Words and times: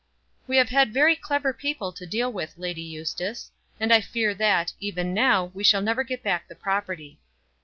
"We 0.47 0.57
have 0.57 0.69
had 0.69 0.91
very 0.91 1.15
clever 1.15 1.53
people 1.53 1.91
to 1.91 2.07
deal 2.07 2.33
with, 2.33 2.57
Lady 2.57 2.81
Eustace; 2.81 3.51
and 3.79 3.93
I 3.93 4.01
fear 4.01 4.33
that, 4.33 4.73
even 4.79 5.13
now, 5.13 5.51
we 5.53 5.63
shall 5.63 5.83
never 5.83 6.03
get 6.03 6.23
back 6.23 6.47
the 6.47 6.55
property." 6.55 7.19